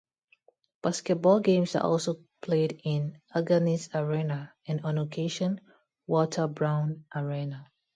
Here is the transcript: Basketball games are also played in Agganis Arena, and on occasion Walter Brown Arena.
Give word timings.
Basketball 0.81 1.41
games 1.41 1.75
are 1.75 1.83
also 1.83 2.21
played 2.41 2.81
in 2.83 3.21
Agganis 3.35 3.87
Arena, 3.93 4.51
and 4.65 4.81
on 4.83 4.97
occasion 4.97 5.61
Walter 6.07 6.47
Brown 6.47 7.05
Arena. 7.13 7.69